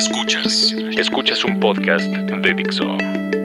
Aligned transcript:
Escuchas. 0.00 0.74
Escuchas 0.96 1.44
un 1.44 1.60
podcast 1.60 2.06
de 2.06 2.54
Dixo. 2.54 2.96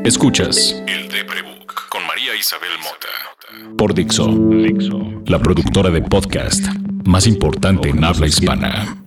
Escuchas 0.05 0.81
El 0.87 1.09
Deprebook 1.09 1.89
con 1.89 2.07
María 2.07 2.33
Isabel 2.33 2.69
Mota. 2.81 3.75
Por 3.77 3.93
Dixo. 3.93 4.27
Dixo. 4.27 5.01
La 5.25 5.37
productora 5.37 5.89
de 5.89 6.01
podcast 6.01 6.65
más 7.03 7.27
importante 7.27 7.89
en 7.89 8.01
habla 8.01 8.27
hispana. 8.27 9.03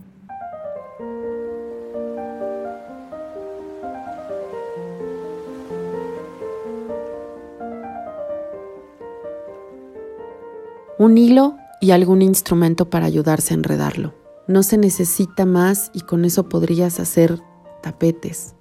Un 10.99 11.17
hilo 11.17 11.57
y 11.81 11.93
algún 11.93 12.21
instrumento 12.21 12.91
para 12.91 13.07
ayudarse 13.07 13.55
a 13.55 13.57
enredarlo. 13.57 14.28
No 14.49 14.63
se 14.63 14.79
necesita 14.79 15.45
más 15.45 15.91
y 15.93 16.01
con 16.01 16.25
eso 16.25 16.49
podrías 16.49 17.01
hacer 17.01 17.43
tapetes, 17.83 18.55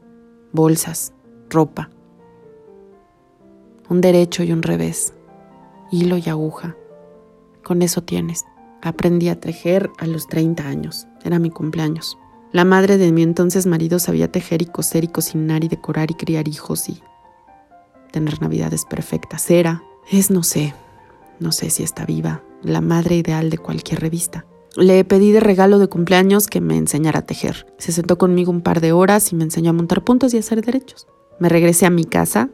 bolsas, 0.52 1.14
ropa. 1.50 1.90
Un 3.88 4.02
derecho 4.02 4.44
y 4.44 4.52
un 4.52 4.64
revés, 4.64 5.14
hilo 5.90 6.18
y 6.18 6.28
aguja. 6.28 6.76
Con 7.64 7.82
eso 7.82 8.04
tienes. 8.04 8.44
Aprendí 8.82 9.30
a 9.30 9.40
tejer 9.40 9.90
a 9.98 10.08
los 10.08 10.28
30 10.28 10.68
años. 10.68 11.08
Era 11.24 11.40
mi 11.40 11.50
cumpleaños. 11.50 12.18
La 12.52 12.66
madre 12.66 12.98
de 12.98 13.14
mi 13.14 13.24
entonces 13.24 13.66
marido 13.66 13.98
sabía 14.00 14.30
tejer 14.30 14.62
y 14.62 14.66
coser 14.66 15.06
y 15.06 15.08
cocinar 15.08 15.64
y 15.64 15.70
decorar 15.70 16.12
y 16.12 16.16
criar 16.16 16.50
hijos 16.50 16.90
y 16.90 17.02
tener 18.12 18.42
navidades 18.42 18.84
perfectas. 18.84 19.50
Era, 19.50 19.84
es 20.12 20.32
no 20.32 20.44
sé, 20.44 20.74
no 21.40 21.54
sé 21.54 21.70
si 21.70 21.84
está 21.84 22.06
viva, 22.06 22.44
la 22.62 22.82
madre 22.82 23.16
ideal 23.16 23.50
de 23.50 23.58
cualquier 23.58 24.02
revista. 24.02 24.46
Le 24.78 25.04
pedí 25.04 25.32
de 25.32 25.40
regalo 25.40 25.80
de 25.80 25.88
cumpleaños 25.88 26.46
que 26.46 26.62
me 26.62 26.78
enseñara 26.78 27.22
a 27.22 27.26
tejer. 27.26 27.66
Se 27.80 27.92
sentó 27.92 28.20
conmigo 28.20 28.52
un 28.52 28.62
par 28.62 28.80
de 28.80 28.92
horas 28.92 29.32
y 29.32 29.36
me 29.36 29.44
enseñó 29.44 29.72
a 29.72 29.74
montar 29.74 30.04
puntos 30.04 30.36
y 30.36 30.38
hacer 30.38 30.64
derechos. 30.64 31.08
Me 31.40 31.50
regresé 31.50 31.88
a 31.88 31.90
mi 31.90 32.06
casa, 32.06 32.52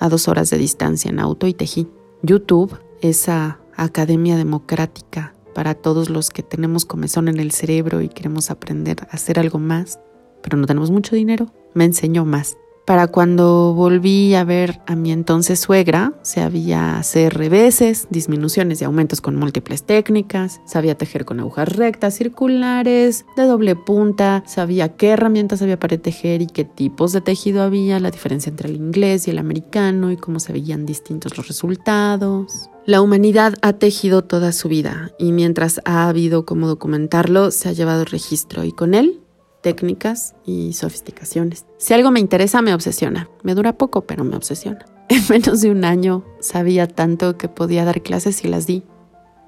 a 0.00 0.08
dos 0.08 0.28
horas 0.28 0.48
de 0.48 0.56
distancia 0.56 1.10
en 1.10 1.20
auto, 1.20 1.46
y 1.46 1.52
tejí. 1.52 1.86
YouTube, 2.22 2.78
esa 3.02 3.60
academia 3.76 4.38
democrática 4.38 5.34
para 5.54 5.74
todos 5.74 6.08
los 6.08 6.30
que 6.30 6.42
tenemos 6.42 6.86
comezón 6.86 7.28
en 7.28 7.38
el 7.38 7.50
cerebro 7.50 8.00
y 8.00 8.08
queremos 8.08 8.50
aprender 8.50 9.02
a 9.02 9.16
hacer 9.16 9.38
algo 9.38 9.58
más, 9.58 10.00
pero 10.42 10.56
no 10.56 10.66
tenemos 10.66 10.90
mucho 10.90 11.16
dinero, 11.16 11.52
me 11.74 11.84
enseñó 11.84 12.24
más. 12.24 12.56
Para 12.88 13.08
cuando 13.08 13.74
volví 13.74 14.34
a 14.34 14.44
ver 14.44 14.80
a 14.86 14.96
mi 14.96 15.12
entonces 15.12 15.60
suegra, 15.60 16.14
sabía 16.22 16.96
hacer 16.96 17.34
reveses, 17.34 18.06
disminuciones 18.08 18.80
y 18.80 18.86
aumentos 18.86 19.20
con 19.20 19.36
múltiples 19.36 19.82
técnicas, 19.82 20.62
sabía 20.64 20.96
tejer 20.96 21.26
con 21.26 21.38
agujas 21.38 21.68
rectas, 21.68 22.14
circulares, 22.14 23.26
de 23.36 23.42
doble 23.42 23.76
punta, 23.76 24.42
sabía 24.46 24.96
qué 24.96 25.08
herramientas 25.08 25.60
había 25.60 25.78
para 25.78 25.98
tejer 25.98 26.40
y 26.40 26.46
qué 26.46 26.64
tipos 26.64 27.12
de 27.12 27.20
tejido 27.20 27.62
había, 27.62 28.00
la 28.00 28.10
diferencia 28.10 28.48
entre 28.48 28.70
el 28.70 28.76
inglés 28.76 29.28
y 29.28 29.32
el 29.32 29.38
americano 29.38 30.10
y 30.10 30.16
cómo 30.16 30.40
se 30.40 30.54
veían 30.54 30.86
distintos 30.86 31.36
los 31.36 31.46
resultados. 31.46 32.70
La 32.86 33.02
humanidad 33.02 33.52
ha 33.60 33.74
tejido 33.74 34.24
toda 34.24 34.50
su 34.52 34.70
vida 34.70 35.12
y 35.18 35.32
mientras 35.32 35.82
ha 35.84 36.08
habido 36.08 36.46
cómo 36.46 36.66
documentarlo, 36.66 37.50
se 37.50 37.68
ha 37.68 37.72
llevado 37.72 38.06
registro 38.06 38.64
y 38.64 38.72
con 38.72 38.94
él 38.94 39.20
técnicas 39.62 40.34
y 40.44 40.72
sofisticaciones. 40.72 41.66
Si 41.78 41.94
algo 41.94 42.10
me 42.10 42.20
interesa, 42.20 42.62
me 42.62 42.74
obsesiona. 42.74 43.28
Me 43.42 43.54
dura 43.54 43.76
poco, 43.76 44.02
pero 44.02 44.24
me 44.24 44.36
obsesiona. 44.36 44.84
En 45.10 45.22
menos 45.30 45.62
de 45.62 45.70
un 45.70 45.86
año 45.86 46.22
sabía 46.38 46.86
tanto 46.86 47.38
que 47.38 47.48
podía 47.48 47.86
dar 47.86 48.02
clases 48.02 48.44
y 48.44 48.48
las 48.48 48.66
di. 48.66 48.84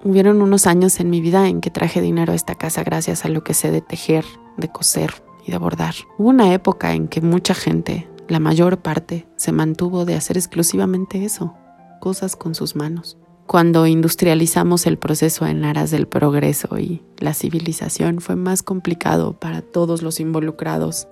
Hubieron 0.02 0.40
unos 0.40 0.66
años 0.66 0.98
en 1.00 1.10
mi 1.10 1.20
vida 1.20 1.48
en 1.48 1.60
que 1.60 1.70
traje 1.70 2.00
dinero 2.00 2.32
a 2.32 2.34
esta 2.34 2.54
casa 2.54 2.82
gracias 2.82 3.26
a 3.26 3.28
lo 3.28 3.44
que 3.44 3.52
sé 3.52 3.70
de 3.70 3.82
tejer, 3.82 4.24
de 4.56 4.68
coser 4.68 5.22
y 5.46 5.52
de 5.52 5.58
bordar. 5.58 5.94
Hubo 6.16 6.30
una 6.30 6.54
época 6.54 6.94
en 6.94 7.08
que 7.08 7.20
mucha 7.20 7.52
gente, 7.52 8.08
la 8.26 8.40
mayor 8.40 8.78
parte, 8.78 9.28
se 9.36 9.52
mantuvo 9.52 10.06
de 10.06 10.14
hacer 10.14 10.38
exclusivamente 10.38 11.26
eso, 11.26 11.54
cosas 12.00 12.36
con 12.36 12.54
sus 12.54 12.74
manos 12.74 13.19
cuando 13.50 13.88
industrializamos 13.88 14.86
el 14.86 14.96
proceso 14.96 15.44
en 15.44 15.64
aras 15.64 15.90
del 15.90 16.06
progreso 16.06 16.78
y 16.78 17.02
la 17.18 17.34
civilización 17.34 18.20
fue 18.20 18.36
más 18.36 18.62
complicado 18.62 19.40
para 19.40 19.60
todos 19.60 20.02
los 20.02 20.20
involucrados. 20.20 21.08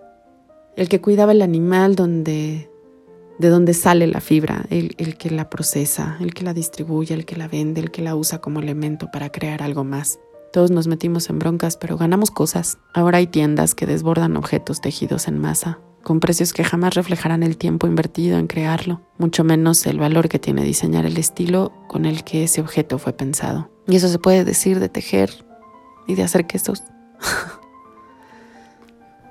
El 0.77 0.89
que 0.89 1.01
cuidaba 1.01 1.33
el 1.33 1.43
animal 1.43 1.97
donde, 1.97 2.71
de 3.41 3.49
donde 3.49 3.75
sale 3.75 4.07
la 4.07 4.21
fibra, 4.21 4.67
el, 4.71 4.95
el 4.99 5.17
que 5.17 5.31
la 5.31 5.51
procesa, 5.51 6.17
el 6.21 6.33
que 6.33 6.45
la 6.45 6.55
distribuye, 6.55 7.13
el 7.13 7.25
que 7.25 7.35
la 7.35 7.49
vende, 7.49 7.81
el 7.81 7.91
que 7.91 8.03
la 8.03 8.15
usa 8.15 8.41
como 8.41 8.61
elemento 8.61 9.11
para 9.11 9.33
crear 9.33 9.61
algo 9.61 9.83
más. 9.83 10.21
Todos 10.53 10.71
nos 10.71 10.87
metimos 10.87 11.31
en 11.31 11.41
broncas, 11.41 11.77
pero 11.77 11.97
ganamos 11.97 12.31
cosas. 12.31 12.79
Ahora 12.95 13.19
hay 13.19 13.27
tiendas 13.27 13.75
que 13.75 13.87
desbordan 13.87 14.37
objetos 14.37 14.81
tejidos 14.81 15.27
en 15.27 15.41
masa, 15.41 15.81
con 16.03 16.21
precios 16.21 16.53
que 16.53 16.65
jamás 16.65 16.95
reflejarán 16.95 17.43
el 17.43 17.57
tiempo 17.57 17.87
invertido 17.87 18.39
en 18.39 18.47
crearlo, 18.47 19.01
mucho 19.19 19.45
menos 19.45 19.87
el 19.87 19.99
valor 19.99 20.29
que 20.29 20.39
tiene 20.39 20.63
diseñar 20.63 21.07
el 21.07 21.17
estilo 21.17 21.73
con 21.87 22.07
el 22.07 22.25
que 22.25 22.45
ese 22.45 22.61
objeto 22.61 22.99
fue 22.99 23.13
pensado. 23.13 23.71
Y 23.87 23.97
eso 23.97 24.09
se 24.09 24.19
puede 24.19 24.45
decir 24.45 24.81
de 24.81 24.89
tejer 24.89 25.31
y 26.07 26.15
de 26.15 26.23
hacer 26.23 26.47
quesos. 26.47 26.83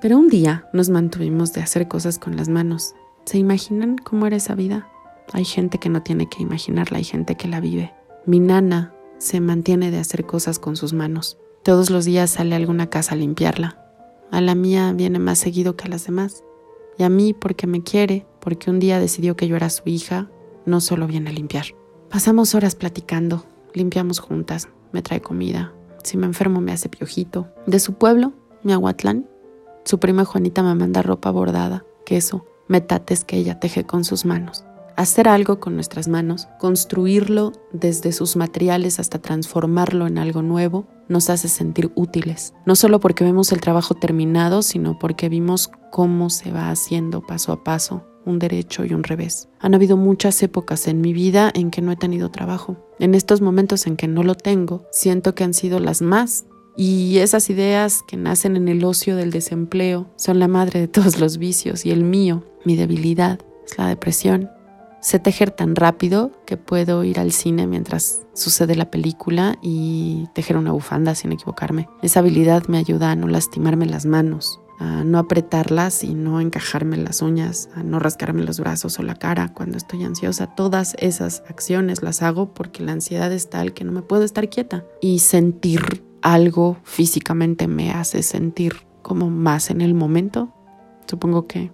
Pero 0.01 0.17
un 0.17 0.27
día 0.27 0.67
nos 0.73 0.89
mantuvimos 0.89 1.53
de 1.53 1.61
hacer 1.61 1.87
cosas 1.87 2.19
con 2.19 2.35
las 2.35 2.49
manos. 2.49 2.93
¿Se 3.25 3.37
imaginan 3.37 3.97
cómo 3.97 4.27
era 4.27 4.37
esa 4.37 4.55
vida? 4.55 4.87
Hay 5.33 5.45
gente 5.45 5.79
que 5.79 5.89
no 5.89 6.03
tiene 6.03 6.29
que 6.29 6.43
imaginarla, 6.43 6.99
hay 6.99 7.03
gente 7.03 7.35
que 7.35 7.47
la 7.47 7.59
vive. 7.59 7.93
Mi 8.25 8.39
nana 8.39 8.93
se 9.17 9.39
mantiene 9.39 9.91
de 9.91 9.99
hacer 9.99 10.25
cosas 10.25 10.59
con 10.59 10.75
sus 10.75 10.93
manos. 10.93 11.37
Todos 11.63 11.89
los 11.89 12.05
días 12.05 12.29
sale 12.29 12.53
a 12.53 12.57
alguna 12.57 12.89
casa 12.89 13.13
a 13.13 13.17
limpiarla. 13.17 13.83
A 14.31 14.41
la 14.41 14.55
mía 14.55 14.93
viene 14.93 15.19
más 15.19 15.39
seguido 15.39 15.75
que 15.75 15.85
a 15.85 15.89
las 15.89 16.05
demás. 16.05 16.43
Y 16.97 17.03
a 17.03 17.09
mí 17.09 17.33
porque 17.33 17.67
me 17.67 17.83
quiere, 17.83 18.25
porque 18.39 18.69
un 18.69 18.79
día 18.79 18.99
decidió 18.99 19.35
que 19.35 19.47
yo 19.47 19.55
era 19.55 19.69
su 19.69 19.83
hija, 19.85 20.29
no 20.65 20.81
solo 20.81 21.07
viene 21.07 21.29
a 21.29 21.33
limpiar. 21.33 21.65
Pasamos 22.09 22.55
horas 22.55 22.75
platicando, 22.75 23.45
limpiamos 23.73 24.19
juntas, 24.19 24.69
me 24.91 25.01
trae 25.01 25.21
comida. 25.21 25.73
Si 26.03 26.17
me 26.17 26.25
enfermo 26.25 26.61
me 26.61 26.71
hace 26.71 26.89
piojito. 26.89 27.47
De 27.65 27.79
su 27.79 27.93
pueblo, 27.93 28.33
Miahuatlán, 28.63 29.27
su 29.85 29.99
prima 29.99 30.25
Juanita 30.25 30.63
me 30.63 30.75
manda 30.75 31.01
ropa 31.01 31.31
bordada, 31.31 31.85
queso, 32.05 32.45
metates 32.67 33.23
que 33.23 33.37
ella 33.37 33.59
teje 33.59 33.85
con 33.85 34.03
sus 34.03 34.25
manos 34.25 34.66
hacer 34.97 35.29
algo 35.29 35.59
con 35.59 35.75
nuestras 35.75 36.07
manos, 36.07 36.47
construirlo 36.59 37.53
desde 37.71 38.11
sus 38.11 38.35
materiales 38.35 38.99
hasta 38.99 39.19
transformarlo 39.19 40.07
en 40.07 40.17
algo 40.17 40.41
nuevo, 40.41 40.87
nos 41.07 41.29
hace 41.29 41.47
sentir 41.47 41.91
útiles. 41.95 42.53
No 42.65 42.75
solo 42.75 42.99
porque 42.99 43.23
vemos 43.23 43.51
el 43.53 43.61
trabajo 43.61 43.93
terminado, 43.93 44.61
sino 44.61 44.99
porque 44.99 45.29
vimos 45.29 45.71
cómo 45.91 46.29
se 46.29 46.51
va 46.51 46.69
haciendo 46.69 47.21
paso 47.21 47.53
a 47.53 47.63
paso 47.63 48.03
un 48.25 48.39
derecho 48.39 48.83
y 48.83 48.93
un 48.93 49.03
revés. 49.03 49.47
Han 49.59 49.73
habido 49.73 49.95
muchas 49.95 50.43
épocas 50.43 50.87
en 50.87 50.99
mi 50.99 51.13
vida 51.13 51.49
en 51.53 51.71
que 51.71 51.81
no 51.81 51.93
he 51.93 51.95
tenido 51.95 52.29
trabajo. 52.29 52.75
En 52.99 53.15
estos 53.15 53.39
momentos 53.39 53.87
en 53.87 53.95
que 53.95 54.09
no 54.09 54.21
lo 54.21 54.35
tengo, 54.35 54.85
siento 54.91 55.33
que 55.33 55.45
han 55.45 55.53
sido 55.53 55.79
las 55.79 56.01
más 56.01 56.45
y 56.75 57.17
esas 57.19 57.49
ideas 57.49 58.01
que 58.07 58.17
nacen 58.17 58.55
en 58.55 58.67
el 58.67 58.83
ocio 58.83 59.15
del 59.15 59.31
desempleo 59.31 60.07
son 60.17 60.39
la 60.39 60.47
madre 60.47 60.81
de 60.81 60.87
todos 60.87 61.19
los 61.19 61.37
vicios 61.37 61.85
y 61.85 61.91
el 61.91 62.03
mío, 62.03 62.43
mi 62.65 62.75
debilidad, 62.75 63.39
es 63.65 63.77
la 63.77 63.87
depresión. 63.87 64.49
Sé 65.07 65.19
tejer 65.19 65.51
tan 65.51 65.77
rápido 65.77 66.33
que 66.45 66.57
puedo 66.57 67.05
ir 67.05 67.17
al 67.17 67.31
cine 67.31 67.65
mientras 67.65 68.23
sucede 68.33 68.75
la 68.75 68.91
película 68.91 69.57
y 69.61 70.27
tejer 70.33 70.57
una 70.57 70.73
bufanda 70.73 71.15
sin 71.15 71.31
equivocarme. 71.31 71.87
Esa 72.01 72.19
habilidad 72.19 72.67
me 72.67 72.77
ayuda 72.77 73.11
a 73.11 73.15
no 73.15 73.29
lastimarme 73.29 73.85
las 73.85 74.05
manos, 74.05 74.59
a 74.79 75.05
no 75.05 75.17
apretarlas 75.17 76.03
y 76.03 76.13
no 76.13 76.41
encajarme 76.41 76.97
las 76.97 77.21
uñas, 77.21 77.69
a 77.73 77.83
no 77.83 77.99
rascarme 77.99 78.43
los 78.43 78.59
brazos 78.59 78.99
o 78.99 79.03
la 79.03 79.15
cara 79.15 79.53
cuando 79.53 79.77
estoy 79.77 80.03
ansiosa. 80.03 80.47
Todas 80.47 80.93
esas 80.99 81.41
acciones 81.47 82.03
las 82.03 82.21
hago 82.21 82.53
porque 82.53 82.83
la 82.83 82.91
ansiedad 82.91 83.31
es 83.31 83.49
tal 83.49 83.73
que 83.73 83.85
no 83.85 83.93
me 83.93 84.01
puedo 84.01 84.25
estar 84.25 84.49
quieta. 84.49 84.83
Y 84.99 85.19
sentir 85.19 86.03
algo 86.21 86.75
físicamente 86.83 87.69
me 87.69 87.91
hace 87.91 88.23
sentir 88.23 88.85
como 89.03 89.29
más 89.29 89.69
en 89.69 89.79
el 89.79 89.93
momento. 89.93 90.53
Supongo 91.05 91.47
que 91.47 91.71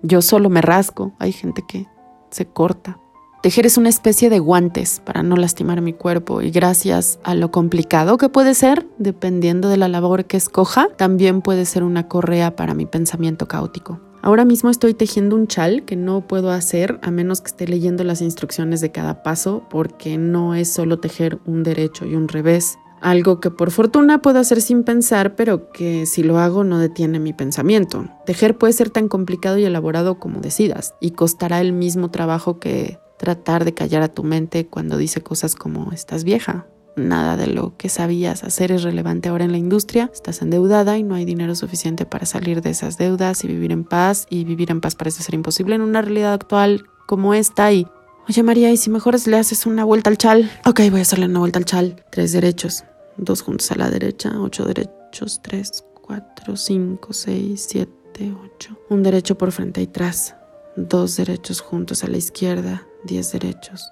yo 0.00 0.22
solo 0.22 0.48
me 0.48 0.62
rasco. 0.62 1.12
Hay 1.18 1.32
gente 1.32 1.62
que 1.68 1.86
se 2.30 2.46
corta. 2.46 2.98
Tejer 3.42 3.66
es 3.66 3.76
una 3.78 3.88
especie 3.88 4.30
de 4.30 4.40
guantes 4.40 5.00
para 5.04 5.22
no 5.22 5.36
lastimar 5.36 5.80
mi 5.80 5.92
cuerpo 5.92 6.42
y 6.42 6.50
gracias 6.50 7.20
a 7.22 7.36
lo 7.36 7.52
complicado 7.52 8.18
que 8.18 8.28
puede 8.28 8.52
ser, 8.54 8.88
dependiendo 8.98 9.68
de 9.68 9.76
la 9.76 9.86
labor 9.86 10.24
que 10.24 10.36
escoja, 10.36 10.88
también 10.96 11.40
puede 11.40 11.64
ser 11.64 11.84
una 11.84 12.08
correa 12.08 12.56
para 12.56 12.74
mi 12.74 12.84
pensamiento 12.84 13.46
caótico. 13.46 14.00
Ahora 14.22 14.44
mismo 14.44 14.70
estoy 14.70 14.94
tejiendo 14.94 15.36
un 15.36 15.46
chal 15.46 15.84
que 15.84 15.94
no 15.94 16.26
puedo 16.26 16.50
hacer 16.50 16.98
a 17.02 17.12
menos 17.12 17.40
que 17.40 17.46
esté 17.46 17.68
leyendo 17.68 18.02
las 18.02 18.20
instrucciones 18.20 18.80
de 18.80 18.90
cada 18.90 19.22
paso 19.22 19.62
porque 19.70 20.18
no 20.18 20.56
es 20.56 20.72
solo 20.72 20.98
tejer 20.98 21.38
un 21.46 21.62
derecho 21.62 22.04
y 22.04 22.16
un 22.16 22.26
revés, 22.26 22.78
algo 23.00 23.40
que 23.40 23.50
por 23.50 23.70
fortuna 23.70 24.22
puedo 24.22 24.38
hacer 24.38 24.60
sin 24.60 24.84
pensar, 24.84 25.36
pero 25.36 25.70
que 25.72 26.06
si 26.06 26.22
lo 26.22 26.38
hago 26.38 26.64
no 26.64 26.78
detiene 26.78 27.18
mi 27.18 27.32
pensamiento. 27.32 28.06
Tejer 28.26 28.58
puede 28.58 28.72
ser 28.72 28.90
tan 28.90 29.08
complicado 29.08 29.58
y 29.58 29.64
elaborado 29.64 30.18
como 30.18 30.40
decidas, 30.40 30.94
y 31.00 31.12
costará 31.12 31.60
el 31.60 31.72
mismo 31.72 32.10
trabajo 32.10 32.58
que 32.58 32.98
tratar 33.18 33.64
de 33.64 33.74
callar 33.74 34.02
a 34.02 34.08
tu 34.08 34.22
mente 34.22 34.66
cuando 34.66 34.96
dice 34.96 35.22
cosas 35.22 35.54
como 35.54 35.92
estás 35.92 36.24
vieja, 36.24 36.66
Nada 36.98 37.36
de 37.36 37.46
lo 37.46 37.76
que 37.76 37.88
sabías 37.88 38.42
hacer 38.42 38.72
es 38.72 38.82
relevante 38.82 39.28
ahora 39.28 39.44
en 39.44 39.52
la 39.52 39.58
industria. 39.58 40.10
Estás 40.12 40.42
endeudada 40.42 40.98
y 40.98 41.04
no 41.04 41.14
hay 41.14 41.24
dinero 41.24 41.54
suficiente 41.54 42.06
para 42.06 42.26
salir 42.26 42.60
de 42.60 42.70
esas 42.70 42.98
deudas 42.98 43.44
y 43.44 43.46
vivir 43.46 43.70
en 43.70 43.84
paz. 43.84 44.26
Y 44.28 44.44
vivir 44.44 44.72
en 44.72 44.80
paz 44.80 44.96
parece 44.96 45.22
ser 45.22 45.34
imposible 45.34 45.76
en 45.76 45.82
una 45.82 46.02
realidad 46.02 46.32
actual 46.32 46.86
como 47.06 47.34
esta. 47.34 47.72
Y, 47.72 47.86
oye 48.28 48.42
María, 48.42 48.70
¿y 48.70 48.76
si 48.76 48.90
mejor 48.90 49.16
le 49.26 49.36
haces 49.36 49.66
una 49.66 49.84
vuelta 49.84 50.10
al 50.10 50.18
chal? 50.18 50.50
Ok, 50.64 50.80
voy 50.90 51.00
a 51.00 51.02
hacerle 51.02 51.26
una 51.26 51.40
vuelta 51.40 51.58
al 51.58 51.64
chal. 51.64 52.04
Tres 52.10 52.32
derechos. 52.32 52.84
Dos 53.16 53.42
juntos 53.42 53.70
a 53.72 53.76
la 53.76 53.90
derecha, 53.90 54.32
ocho 54.40 54.64
derechos, 54.64 55.40
tres, 55.42 55.84
cuatro, 55.94 56.56
cinco, 56.56 57.12
seis, 57.12 57.66
siete, 57.68 58.32
ocho. 58.44 58.78
Un 58.88 59.02
derecho 59.02 59.36
por 59.36 59.52
frente 59.52 59.80
y 59.80 59.84
atrás. 59.84 60.36
Dos 60.76 61.16
derechos 61.16 61.60
juntos 61.60 62.04
a 62.04 62.08
la 62.08 62.16
izquierda, 62.16 62.86
diez 63.04 63.32
derechos. 63.32 63.90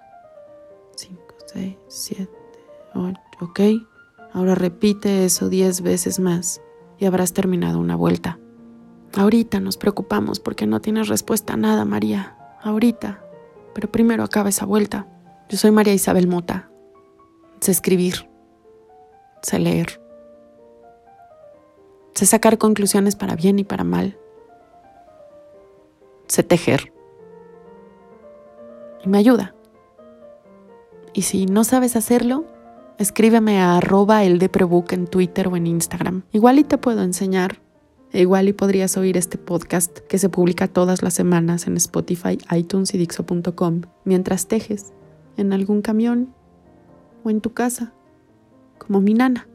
Cinco, 0.94 1.35
seis, 1.53 1.77
siete 1.88 2.47
¿ok? 3.41 3.61
Ahora 4.33 4.55
repite 4.55 5.25
eso 5.25 5.49
diez 5.49 5.81
veces 5.81 6.19
más 6.19 6.61
y 6.99 7.06
habrás 7.06 7.33
terminado 7.33 7.79
una 7.79 7.97
vuelta. 7.97 8.38
Ahorita 9.15 9.61
nos 9.61 9.77
preocupamos 9.77 10.41
porque 10.41 10.67
no 10.67 10.81
tienes 10.81 11.09
respuesta 11.09 11.55
a 11.55 11.56
nada, 11.56 11.85
María. 11.85 12.37
Ahorita. 12.62 13.25
Pero 13.76 13.93
primero 13.93 14.25
acaba 14.25 14.49
esa 14.49 14.64
vuelta. 14.64 15.06
Yo 15.50 15.58
soy 15.58 15.70
María 15.70 15.93
Isabel 15.93 16.28
Mota. 16.28 16.70
Sé 17.61 17.73
escribir. 17.73 18.26
Sé 19.43 19.58
leer. 19.58 20.00
Sé 22.14 22.25
sacar 22.25 22.56
conclusiones 22.56 23.17
para 23.17 23.37
bien 23.37 23.58
y 23.58 23.64
para 23.64 23.84
mal. 23.84 24.19
Sé 26.26 26.43
tejer. 26.43 26.90
Y 29.05 29.11
me 29.11 29.19
ayuda. 29.19 29.55
Y 31.12 31.23
si 31.23 31.44
no 31.44 31.62
sabes 31.62 31.96
hacerlo, 31.96 32.46
escríbeme 32.96 33.61
a 33.61 33.76
arroba 33.76 34.25
el 34.25 34.38
en 34.90 35.06
Twitter 35.06 35.49
o 35.49 35.56
en 35.56 35.67
Instagram. 35.67 36.23
Igual 36.32 36.61
y 36.61 36.64
te 36.64 36.78
puedo 36.78 37.02
enseñar. 37.02 37.61
E 38.16 38.22
igual 38.22 38.48
y 38.48 38.54
podrías 38.54 38.96
oír 38.96 39.18
este 39.18 39.36
podcast 39.36 39.98
que 39.98 40.16
se 40.16 40.30
publica 40.30 40.68
todas 40.68 41.02
las 41.02 41.12
semanas 41.12 41.66
en 41.66 41.76
Spotify, 41.76 42.38
iTunes 42.50 42.94
y 42.94 42.96
Dixo.com 42.96 43.82
mientras 44.06 44.46
tejes 44.46 44.94
en 45.36 45.52
algún 45.52 45.82
camión 45.82 46.32
o 47.24 47.28
en 47.28 47.42
tu 47.42 47.52
casa, 47.52 47.92
como 48.78 49.02
mi 49.02 49.12
nana. 49.12 49.46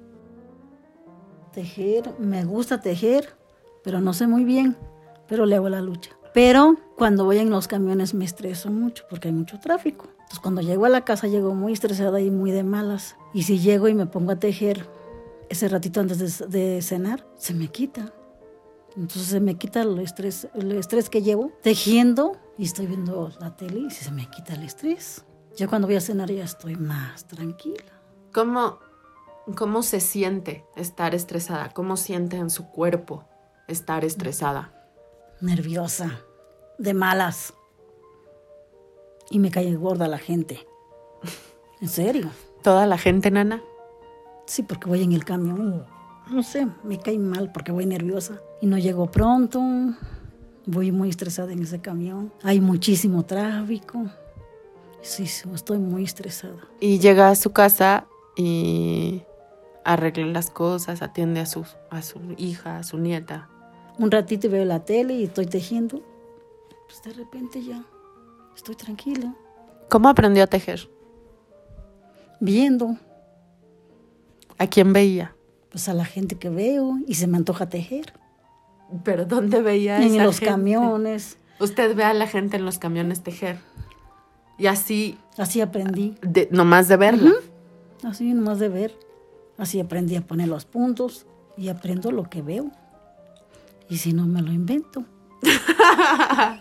Tejer, 1.51 2.13
me 2.19 2.45
gusta 2.45 2.81
tejer, 2.81 3.35
pero 3.83 3.99
no 3.99 4.13
sé 4.13 4.27
muy 4.27 4.43
bien, 4.43 4.77
pero 5.27 5.47
le 5.47 5.55
hago 5.55 5.69
la 5.69 5.81
lucha. 5.81 6.11
Pero 6.31 6.75
cuando 6.95 7.25
voy 7.25 7.39
en 7.39 7.49
los 7.49 7.67
camiones 7.67 8.13
me 8.13 8.25
estreso 8.25 8.69
mucho 8.69 9.05
porque 9.09 9.29
hay 9.29 9.33
mucho 9.33 9.59
tráfico. 9.59 10.05
Entonces 10.11 10.39
cuando 10.39 10.61
llego 10.61 10.85
a 10.85 10.89
la 10.89 11.03
casa 11.03 11.25
llego 11.25 11.55
muy 11.55 11.73
estresada 11.73 12.21
y 12.21 12.29
muy 12.29 12.51
de 12.51 12.61
malas. 12.61 13.15
Y 13.33 13.41
si 13.41 13.57
llego 13.57 13.87
y 13.87 13.95
me 13.95 14.05
pongo 14.05 14.33
a 14.33 14.35
tejer 14.35 14.85
ese 15.49 15.67
ratito 15.67 15.99
antes 15.99 16.47
de, 16.47 16.79
cenar, 16.83 17.25
se 17.37 17.55
me 17.55 17.67
quita. 17.67 18.13
Entonces 18.95 19.27
se 19.27 19.39
me 19.39 19.55
quita 19.55 19.81
el 19.81 19.99
estrés, 19.99 20.47
el 20.53 20.71
estrés 20.73 21.09
que 21.09 21.21
llevo 21.21 21.51
tejiendo 21.61 22.37
y 22.57 22.65
estoy 22.65 22.87
viendo 22.87 23.31
la 23.39 23.55
tele 23.55 23.79
y 23.87 23.89
se 23.91 24.11
me 24.11 24.29
quita 24.29 24.53
el 24.53 24.63
estrés. 24.63 25.23
Ya 25.55 25.67
cuando 25.67 25.87
voy 25.87 25.95
a 25.95 26.01
cenar 26.01 26.31
ya 26.31 26.43
estoy 26.43 26.75
más 26.75 27.25
tranquila. 27.27 27.83
¿Cómo, 28.33 28.79
cómo 29.55 29.83
se 29.83 29.99
siente 29.99 30.65
estar 30.75 31.15
estresada? 31.15 31.69
¿Cómo 31.73 31.97
siente 31.97 32.37
en 32.37 32.49
su 32.49 32.67
cuerpo 32.67 33.25
estar 33.67 34.05
estresada? 34.05 34.73
Nerviosa, 35.41 36.21
de 36.77 36.93
malas. 36.93 37.53
Y 39.29 39.39
me 39.39 39.51
cae 39.51 39.73
gorda 39.75 40.07
la 40.07 40.17
gente. 40.17 40.67
En 41.81 41.89
serio. 41.89 42.29
¿Toda 42.61 42.85
la 42.85 42.97
gente, 42.97 43.31
nana? 43.31 43.61
Sí, 44.45 44.61
porque 44.61 44.87
voy 44.87 45.01
en 45.03 45.13
el 45.13 45.25
camión. 45.25 45.85
No 46.29 46.43
sé, 46.43 46.67
me 46.83 46.99
cae 46.99 47.17
mal 47.17 47.51
porque 47.51 47.71
voy 47.71 47.85
nerviosa. 47.85 48.41
Y 48.61 48.67
no 48.67 48.77
llego 48.77 49.09
pronto. 49.09 49.61
Voy 50.65 50.91
muy 50.91 51.09
estresada 51.09 51.51
en 51.51 51.63
ese 51.63 51.81
camión. 51.81 52.31
Hay 52.43 52.61
muchísimo 52.61 53.23
tráfico. 53.23 54.05
Sí, 55.01 55.23
estoy 55.23 55.79
muy 55.79 56.03
estresada. 56.03 56.67
Y 56.79 56.99
llega 56.99 57.29
a 57.29 57.35
su 57.35 57.51
casa 57.51 58.05
y 58.37 59.23
arregla 59.83 60.27
las 60.27 60.51
cosas, 60.51 61.01
atiende 61.01 61.39
a 61.39 61.47
su, 61.47 61.65
a 61.89 62.03
su 62.03 62.19
hija, 62.37 62.77
a 62.77 62.83
su 62.83 62.99
nieta. 62.99 63.49
Un 63.97 64.11
ratito 64.11 64.49
veo 64.49 64.63
la 64.63 64.85
tele 64.85 65.15
y 65.15 65.23
estoy 65.23 65.47
tejiendo. 65.47 66.03
Pues 66.87 67.01
de 67.03 67.13
repente 67.13 67.63
ya 67.63 67.83
estoy 68.55 68.75
tranquila. 68.75 69.35
¿Cómo 69.89 70.07
aprendió 70.07 70.43
a 70.43 70.47
tejer? 70.47 70.87
viendo. 72.41 72.97
¿A 74.57 74.67
quién 74.67 74.91
veía? 74.91 75.33
Pues 75.69 75.87
a 75.87 75.93
la 75.93 76.03
gente 76.03 76.35
que 76.35 76.49
veo 76.49 76.97
y 77.07 77.13
se 77.15 77.27
me 77.27 77.37
antoja 77.37 77.69
tejer. 77.69 78.13
¿Pero 79.03 79.25
dónde 79.25 79.61
veía 79.61 80.01
En 80.01 80.17
los 80.23 80.39
camiones. 80.39 81.37
Usted 81.59 81.95
ve 81.95 82.03
a 82.03 82.13
la 82.13 82.27
gente 82.27 82.57
en 82.57 82.65
los 82.65 82.79
camiones 82.79 83.21
tejer. 83.21 83.59
Y 84.57 84.67
así... 84.67 85.17
Así 85.37 85.61
aprendí. 85.61 86.15
De, 86.21 86.47
nomás 86.51 86.87
de 86.87 86.97
verla. 86.97 87.31
Así 88.03 88.33
nomás 88.33 88.59
de 88.59 88.69
ver. 88.69 88.97
Así 89.57 89.79
aprendí 89.79 90.15
a 90.15 90.21
poner 90.21 90.47
los 90.47 90.65
puntos 90.65 91.25
y 91.57 91.69
aprendo 91.69 92.11
lo 92.11 92.29
que 92.29 92.41
veo. 92.41 92.71
Y 93.89 93.97
si 93.97 94.13
no, 94.13 94.25
me 94.25 94.41
lo 94.41 94.51
invento. 94.51 95.05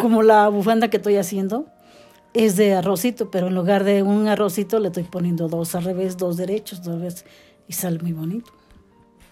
Como 0.00 0.22
la 0.22 0.48
bufanda 0.48 0.88
que 0.88 0.98
estoy 0.98 1.16
haciendo 1.16 1.66
es 2.34 2.56
de 2.56 2.74
arrocito, 2.74 3.30
pero 3.30 3.48
en 3.48 3.54
lugar 3.54 3.84
de 3.84 4.02
un 4.02 4.28
arrocito 4.28 4.78
le 4.78 4.88
estoy 4.88 5.04
poniendo 5.04 5.48
dos 5.48 5.74
al 5.74 5.84
revés, 5.84 6.16
dos 6.16 6.36
derechos, 6.36 6.82
dos 6.82 6.96
revés, 6.96 7.24
y 7.68 7.72
sale 7.74 7.98
muy 7.98 8.12
bonito. 8.12 8.52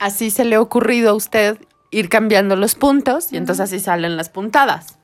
Así 0.00 0.30
se 0.30 0.44
le 0.44 0.56
ha 0.56 0.60
ocurrido 0.60 1.10
a 1.10 1.14
usted 1.14 1.58
ir 1.92 2.08
cambiando 2.08 2.56
los 2.56 2.74
puntos 2.74 3.32
y 3.32 3.36
entonces 3.36 3.60
así 3.64 3.78
salen 3.78 4.16
las 4.16 4.28
puntadas. 4.28 4.98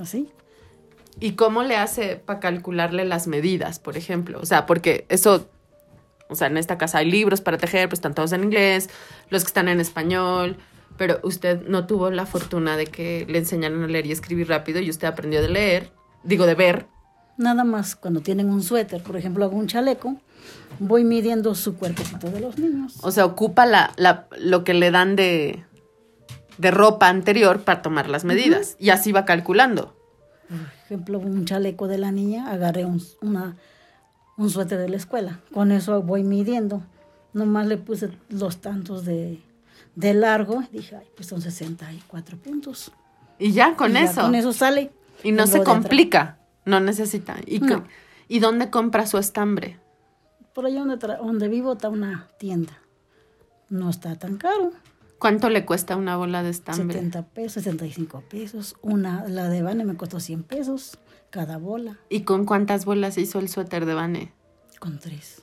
Así. 0.00 0.28
¿Y 1.20 1.32
cómo 1.32 1.62
le 1.62 1.76
hace 1.76 2.16
para 2.16 2.40
calcularle 2.40 3.04
las 3.04 3.28
medidas, 3.28 3.78
por 3.78 3.96
ejemplo? 3.96 4.40
O 4.40 4.46
sea, 4.46 4.66
porque 4.66 5.06
eso, 5.08 5.48
o 6.28 6.34
sea, 6.34 6.48
en 6.48 6.56
esta 6.56 6.78
casa 6.78 6.98
hay 6.98 7.10
libros 7.10 7.40
para 7.40 7.58
tejer, 7.58 7.88
pues 7.88 7.98
están 7.98 8.14
todos 8.14 8.32
en 8.32 8.42
inglés, 8.42 8.90
los 9.30 9.44
que 9.44 9.48
están 9.48 9.68
en 9.68 9.78
español, 9.78 10.56
pero 10.96 11.20
usted 11.22 11.62
no 11.68 11.86
tuvo 11.86 12.10
la 12.10 12.26
fortuna 12.26 12.76
de 12.76 12.86
que 12.86 13.24
le 13.28 13.38
enseñaran 13.38 13.84
a 13.84 13.86
leer 13.86 14.06
y 14.06 14.12
escribir 14.12 14.48
rápido 14.48 14.80
y 14.80 14.90
usted 14.90 15.06
aprendió 15.06 15.40
de 15.40 15.48
leer 15.48 15.96
digo, 16.26 16.46
de 16.46 16.54
ver. 16.54 16.86
Nada 17.38 17.64
más 17.64 17.96
cuando 17.96 18.20
tienen 18.20 18.48
un 18.48 18.62
suéter, 18.62 19.02
por 19.02 19.16
ejemplo, 19.16 19.44
hago 19.44 19.56
un 19.56 19.66
chaleco, 19.66 20.16
voy 20.78 21.04
midiendo 21.04 21.54
su 21.54 21.76
cuerpecito 21.76 22.30
de 22.30 22.40
los 22.40 22.58
niños. 22.58 22.94
O 23.02 23.10
sea, 23.10 23.26
ocupa 23.26 23.66
la, 23.66 23.92
la, 23.96 24.26
lo 24.38 24.64
que 24.64 24.74
le 24.74 24.90
dan 24.90 25.16
de, 25.16 25.64
de 26.58 26.70
ropa 26.70 27.08
anterior 27.08 27.60
para 27.60 27.82
tomar 27.82 28.08
las 28.08 28.24
medidas 28.24 28.76
y 28.78 28.90
así 28.90 29.12
va 29.12 29.24
calculando. 29.24 29.94
Por 30.48 30.58
ejemplo, 30.84 31.18
un 31.18 31.44
chaleco 31.44 31.88
de 31.88 31.98
la 31.98 32.12
niña, 32.12 32.50
agarré 32.50 32.84
un, 32.84 33.02
una, 33.20 33.56
un 34.36 34.50
suéter 34.50 34.78
de 34.78 34.88
la 34.88 34.96
escuela. 34.96 35.40
Con 35.52 35.72
eso 35.72 36.02
voy 36.02 36.22
midiendo. 36.22 36.82
Nomás 37.32 37.66
le 37.66 37.76
puse 37.76 38.10
los 38.30 38.58
tantos 38.58 39.04
de, 39.04 39.40
de 39.94 40.14
largo. 40.14 40.62
Dije, 40.72 40.96
ay, 40.96 41.06
pues 41.16 41.28
son 41.28 41.42
64 41.42 42.38
puntos. 42.38 42.92
Y 43.38 43.52
ya, 43.52 43.74
con 43.74 43.96
eso. 43.96 44.22
con 44.22 44.34
eso 44.34 44.52
sale. 44.52 44.92
Y 45.22 45.32
no 45.32 45.46
se 45.46 45.62
complica, 45.62 46.38
no 46.66 46.80
necesita. 46.80 47.36
¿Y, 47.46 47.62
¿Y 48.28 48.38
dónde 48.40 48.68
compra 48.68 49.06
su 49.06 49.16
estambre? 49.16 49.78
Por 50.52 50.66
allá 50.66 50.80
donde, 50.80 50.96
donde 50.96 51.48
vivo 51.48 51.72
está 51.72 51.88
una 51.88 52.28
tienda. 52.38 52.78
No 53.70 53.88
está 53.88 54.16
tan 54.16 54.36
caro. 54.36 54.72
¿Cuánto 55.18 55.48
le 55.48 55.64
cuesta 55.64 55.96
una 55.96 56.16
bola 56.16 56.42
de 56.42 56.50
estambre? 56.50 56.98
70 56.98 57.26
pesos, 57.28 57.64
65 57.64 58.22
pesos. 58.28 58.76
Una, 58.82 59.26
la 59.28 59.48
de 59.48 59.62
Bane 59.62 59.84
me 59.84 59.96
costó 59.96 60.20
100 60.20 60.42
pesos 60.42 60.98
cada 61.30 61.56
bola. 61.56 61.98
¿Y 62.08 62.22
con 62.22 62.44
cuántas 62.44 62.84
bolas 62.84 63.16
hizo 63.16 63.38
el 63.38 63.48
suéter 63.48 63.86
de 63.86 63.94
Bane? 63.94 64.32
Con 64.78 64.98
tres. 64.98 65.42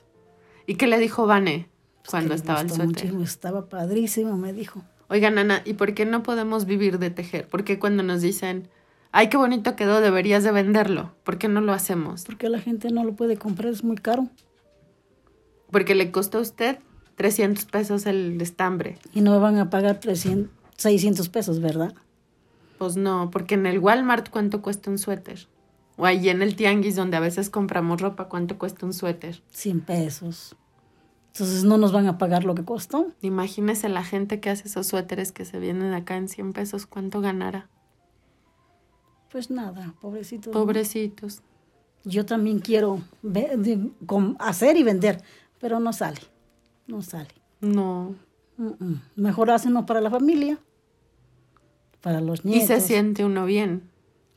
¿Y 0.66 0.76
qué 0.76 0.86
le 0.86 0.98
dijo 0.98 1.26
Bane 1.26 1.68
pues 2.02 2.10
cuando 2.10 2.34
estaba 2.34 2.60
el 2.60 2.68
suéter? 2.68 2.86
Muchísimo, 2.86 3.22
estaba 3.22 3.68
padrísimo, 3.68 4.36
me 4.36 4.52
dijo. 4.52 4.82
Oiga, 5.08 5.30
Nana, 5.30 5.62
¿y 5.64 5.74
por 5.74 5.94
qué 5.94 6.06
no 6.06 6.22
podemos 6.22 6.66
vivir 6.66 6.98
de 6.98 7.10
tejer? 7.10 7.48
Porque 7.48 7.78
cuando 7.78 8.02
nos 8.02 8.22
dicen, 8.22 8.68
ay, 9.14 9.28
qué 9.28 9.36
bonito 9.36 9.76
quedó, 9.76 10.00
deberías 10.00 10.42
de 10.42 10.50
venderlo. 10.50 11.12
¿Por 11.22 11.38
qué 11.38 11.46
no 11.46 11.60
lo 11.60 11.72
hacemos? 11.72 12.24
Porque 12.24 12.48
la 12.48 12.58
gente 12.58 12.90
no 12.90 13.04
lo 13.04 13.14
puede 13.14 13.36
comprar, 13.36 13.72
es 13.72 13.84
muy 13.84 13.96
caro. 13.96 14.26
Porque 15.70 15.94
le 15.94 16.10
costó 16.10 16.38
a 16.38 16.40
usted 16.40 16.80
300 17.14 17.64
pesos 17.66 18.06
el 18.06 18.40
estambre. 18.40 18.98
Y 19.14 19.20
no 19.20 19.38
van 19.38 19.58
a 19.58 19.70
pagar 19.70 20.00
300, 20.00 20.50
600 20.76 21.28
pesos, 21.28 21.60
¿verdad? 21.60 21.94
Pues 22.76 22.96
no, 22.96 23.30
porque 23.30 23.54
en 23.54 23.66
el 23.66 23.78
Walmart, 23.78 24.30
¿cuánto 24.30 24.62
cuesta 24.62 24.90
un 24.90 24.98
suéter? 24.98 25.46
O 25.96 26.06
ahí 26.06 26.28
en 26.28 26.42
el 26.42 26.56
tianguis 26.56 26.96
donde 26.96 27.16
a 27.16 27.20
veces 27.20 27.50
compramos 27.50 28.00
ropa, 28.00 28.24
¿cuánto 28.24 28.58
cuesta 28.58 28.84
un 28.84 28.92
suéter? 28.92 29.42
100 29.50 29.80
pesos. 29.82 30.56
Entonces 31.28 31.62
no 31.62 31.78
nos 31.78 31.92
van 31.92 32.08
a 32.08 32.18
pagar 32.18 32.42
lo 32.42 32.56
que 32.56 32.64
costó. 32.64 33.12
Imagínese 33.22 33.88
la 33.88 34.02
gente 34.02 34.40
que 34.40 34.50
hace 34.50 34.66
esos 34.66 34.88
suéteres 34.88 35.30
que 35.30 35.44
se 35.44 35.60
vienen 35.60 35.94
acá 35.94 36.16
en 36.16 36.28
100 36.28 36.52
pesos, 36.52 36.86
¿cuánto 36.86 37.20
ganará? 37.20 37.68
Pues 39.34 39.50
nada, 39.50 39.92
pobrecitos. 40.00 40.52
Pobrecitos. 40.52 41.42
Yo 42.04 42.24
también 42.24 42.60
quiero 42.60 43.00
hacer 44.38 44.76
y 44.76 44.84
vender, 44.84 45.20
pero 45.58 45.80
no 45.80 45.92
sale, 45.92 46.20
no 46.86 47.02
sale. 47.02 47.34
No. 47.60 48.14
Mejor 49.16 49.50
hacenlo 49.50 49.86
para 49.86 50.00
la 50.00 50.08
familia, 50.08 50.60
para 52.00 52.20
los 52.20 52.44
Y 52.44 52.48
nietos. 52.50 52.68
se 52.68 52.80
siente 52.80 53.24
uno 53.24 53.44
bien. 53.44 53.82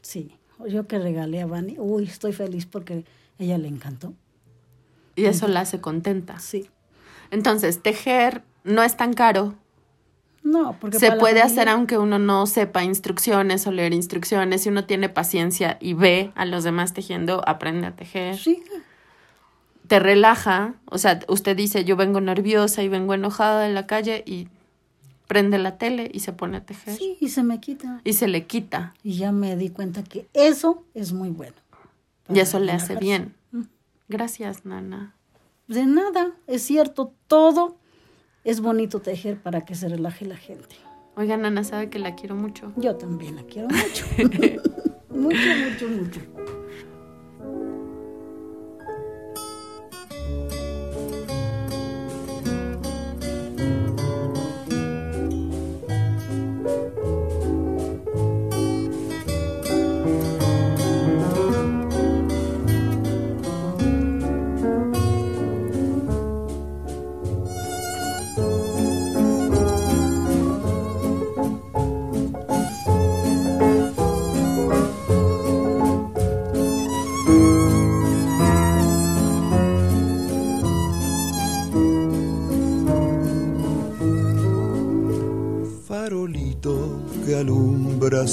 Sí, 0.01 0.31
yo 0.67 0.87
que 0.87 0.97
regalé 0.97 1.41
a 1.41 1.45
Vani, 1.45 1.75
uy, 1.77 2.05
estoy 2.05 2.33
feliz 2.33 2.65
porque 2.65 3.05
ella 3.37 3.59
le 3.59 3.67
encantó. 3.67 4.15
Y 5.15 5.25
eso 5.25 5.47
la 5.47 5.59
hace 5.59 5.79
contenta. 5.79 6.39
Sí. 6.39 6.71
Entonces, 7.29 7.83
tejer 7.83 8.41
no 8.63 8.81
es 8.81 8.97
tan 8.97 9.13
caro. 9.13 9.53
No, 10.43 10.77
porque 10.79 10.97
Se 10.99 11.07
puede 11.11 11.39
familia- 11.41 11.45
hacer 11.45 11.69
aunque 11.69 11.97
uno 11.97 12.19
no 12.19 12.45
sepa 12.47 12.83
instrucciones 12.83 13.67
o 13.67 13.71
leer 13.71 13.93
instrucciones. 13.93 14.61
Si 14.63 14.69
uno 14.69 14.85
tiene 14.85 15.09
paciencia 15.09 15.77
y 15.81 15.93
ve 15.93 16.31
a 16.35 16.45
los 16.45 16.63
demás 16.63 16.93
tejiendo, 16.93 17.41
aprende 17.47 17.87
a 17.87 17.95
tejer. 17.95 18.37
Sí, 18.37 18.63
Te 19.87 19.99
relaja. 19.99 20.73
O 20.85 20.97
sea, 20.97 21.19
usted 21.29 21.55
dice, 21.55 21.85
yo 21.85 21.95
vengo 21.95 22.19
nerviosa 22.19 22.83
y 22.83 22.89
vengo 22.89 23.13
enojada 23.13 23.67
en 23.67 23.73
la 23.73 23.87
calle 23.87 24.21
y 24.25 24.49
prende 25.27 25.57
la 25.59 25.77
tele 25.77 26.09
y 26.13 26.19
se 26.19 26.33
pone 26.33 26.57
a 26.57 26.65
tejer. 26.65 26.95
sí, 26.97 27.17
y 27.21 27.29
se 27.29 27.43
me 27.43 27.59
quita. 27.61 28.01
Y 28.03 28.13
se 28.13 28.27
le 28.27 28.45
quita. 28.47 28.93
Y 29.03 29.13
ya 29.17 29.31
me 29.31 29.55
di 29.55 29.69
cuenta 29.69 30.03
que 30.03 30.27
eso 30.33 30.83
es 30.93 31.13
muy 31.13 31.29
bueno. 31.29 31.55
Y 32.33 32.39
eso 32.39 32.59
le 32.59 32.73
hace 32.73 32.95
bien. 32.97 33.33
Mm. 33.51 33.61
Gracias, 34.09 34.65
Nana. 34.65 35.13
De 35.67 35.85
nada, 35.85 36.31
es 36.47 36.63
cierto, 36.63 37.13
todo 37.27 37.77
es 38.47 38.61
bonito 38.61 39.01
tejer 39.01 39.37
para 39.37 39.65
que 39.65 39.75
se 39.75 39.89
relaje 39.89 40.25
la 40.25 40.37
gente. 40.37 40.77
Oiga, 41.17 41.35
Nana, 41.35 41.65
sabe 41.65 41.89
que 41.89 41.99
la 41.99 42.15
quiero 42.15 42.35
mucho. 42.35 42.71
Yo 42.77 42.95
también 42.95 43.35
la 43.35 43.43
quiero 43.43 43.67
mucho. 43.67 44.05
mucho, 45.09 45.37
mucho, 45.69 45.87
mucho. 45.89 46.36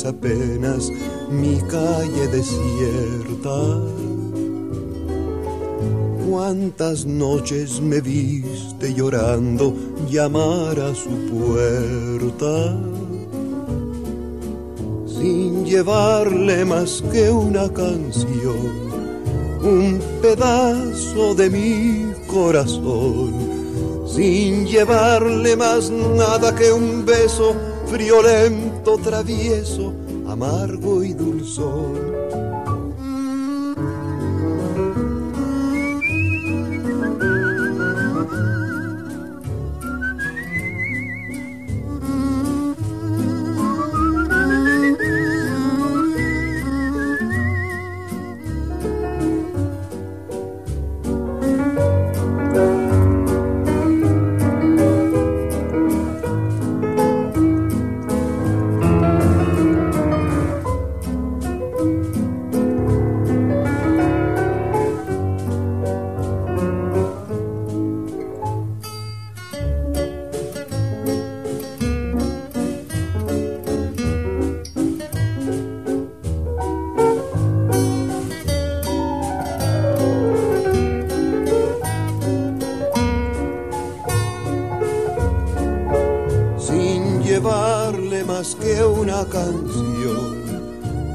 Apenas 0.03 0.91
mi 1.31 1.61
calle 1.69 2.27
desierta. 2.29 3.59
Cuántas 6.29 7.07
noches 7.07 7.81
me 7.81 8.01
viste 8.01 8.93
llorando 8.93 9.73
llamar 10.11 10.81
a 10.81 10.93
su 10.95 11.11
puerta. 11.31 12.77
Sin 15.07 15.65
llevarle 15.65 16.65
más 16.65 17.05
que 17.13 17.31
una 17.31 17.73
canción, 17.73 18.91
un 19.63 20.01
pedazo 20.21 21.35
de 21.37 21.51
mi 21.51 22.13
corazón 22.27 23.55
sin 24.15 24.67
llevarle 24.67 25.57
más 25.57 25.91
nada 25.91 26.55
que 26.55 26.73
un 26.73 27.05
beso 27.05 27.57
friolento, 27.95 28.99
travieso, 28.99 29.95
amargo 30.27 31.05
y 31.05 31.13
dulzón. 31.13 32.24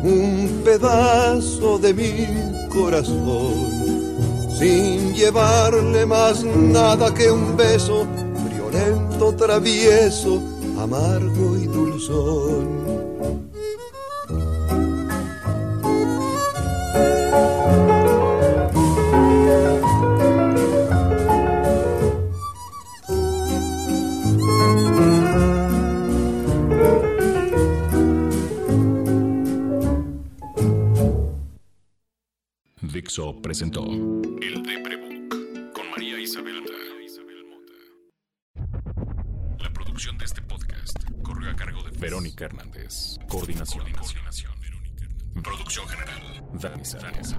Un 0.04 0.62
pedazo 0.64 1.78
de 1.78 1.94
mi 1.94 2.68
corazón, 2.70 3.54
sin 4.58 5.14
llevarle 5.14 6.06
más 6.06 6.44
nada 6.44 7.14
que 7.14 7.30
un 7.32 7.56
beso 7.58 8.08
friolento, 8.48 9.34
travieso, 9.36 10.42
amargo 10.78 11.58
y 11.58 11.68
dulzón. 11.68 12.89
Dixo 33.20 33.42
presentó 33.42 33.84
El 33.84 34.64
Deprebook 34.64 35.74
con 35.74 35.90
María 35.92 36.18
Isabel 36.22 36.62
Mota. 36.62 36.72
La 39.62 39.74
producción 39.74 40.18
de 40.18 40.24
este 40.24 40.42
podcast 40.42 40.96
corrió 41.22 41.52
a 41.52 41.56
cargo 41.58 41.84
de 41.84 41.92
Verónica 41.98 42.46
Hernández. 42.46 43.18
Coordinación. 43.28 43.92
Coordinación. 43.92 44.54
Producción 45.44 45.86
general. 45.90 46.46
Dani 46.54 46.86
Sánchez. 46.86 47.36